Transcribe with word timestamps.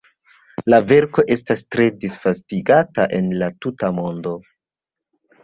La 0.73 0.77
verko 0.91 1.25
estas 1.35 1.61
tre 1.75 1.85
disvastigata 2.05 3.07
en 3.19 3.29
la 3.43 3.51
tuta 3.67 3.93
mondo. 4.01 4.35